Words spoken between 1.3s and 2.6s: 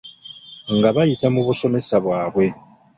mu basomesa baabwe.